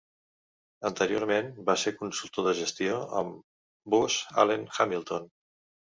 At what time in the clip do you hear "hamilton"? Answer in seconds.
4.81-5.35